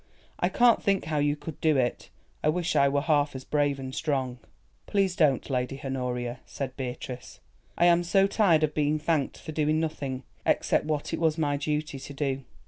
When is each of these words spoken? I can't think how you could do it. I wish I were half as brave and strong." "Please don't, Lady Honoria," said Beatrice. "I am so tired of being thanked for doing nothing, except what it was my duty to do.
I 0.39 0.49
can't 0.49 0.81
think 0.81 1.05
how 1.05 1.19
you 1.19 1.35
could 1.35 1.61
do 1.61 1.77
it. 1.77 2.09
I 2.43 2.49
wish 2.49 2.75
I 2.75 2.89
were 2.89 3.01
half 3.03 3.35
as 3.35 3.43
brave 3.43 3.77
and 3.77 3.93
strong." 3.93 4.39
"Please 4.87 5.15
don't, 5.15 5.47
Lady 5.47 5.79
Honoria," 5.85 6.39
said 6.47 6.75
Beatrice. 6.75 7.39
"I 7.77 7.85
am 7.85 8.03
so 8.03 8.25
tired 8.25 8.63
of 8.63 8.73
being 8.73 8.97
thanked 8.97 9.37
for 9.37 9.51
doing 9.51 9.79
nothing, 9.79 10.23
except 10.43 10.85
what 10.85 11.13
it 11.13 11.19
was 11.19 11.37
my 11.37 11.55
duty 11.55 11.99
to 11.99 12.13
do. 12.15 12.41